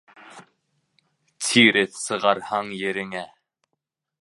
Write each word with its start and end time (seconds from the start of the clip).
Тиреҫ 1.49 2.01
сығарһаң 2.05 2.73
ереңә 2.81 3.25